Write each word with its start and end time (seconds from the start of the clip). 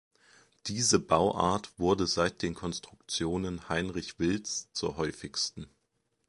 Diese 0.65 0.97
Bauart 0.97 1.77
wurde 1.77 2.07
seit 2.07 2.41
den 2.41 2.55
Konstruktionen 2.55 3.69
Heinrich 3.69 4.17
Wilds 4.17 4.71
zur 4.73 4.97
häufigsten. 4.97 5.67